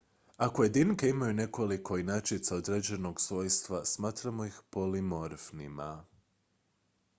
[0.37, 6.05] ako jedinke imaju nekoliko inačica određenog svojstva smatramo ih polimorfnima